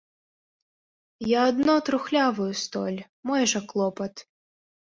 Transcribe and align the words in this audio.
Я 1.33 1.41
адно 1.51 1.75
трухлявую 1.89 2.49
столь, 2.65 2.99
мой 3.33 3.41
жа 3.53 3.61
клопат. 3.69 4.27